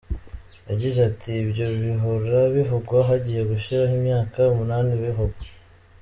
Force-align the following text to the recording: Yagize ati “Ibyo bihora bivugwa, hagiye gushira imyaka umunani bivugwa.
Yagize 0.69 0.99
ati 1.09 1.31
“Ibyo 1.43 1.65
bihora 1.81 2.39
bivugwa, 2.55 2.97
hagiye 3.09 3.41
gushira 3.51 3.83
imyaka 3.97 4.39
umunani 4.53 4.91
bivugwa. 5.03 5.43